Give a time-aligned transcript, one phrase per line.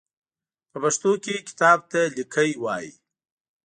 [0.71, 2.91] په پښتو کې کتاب ته ليکی وايي.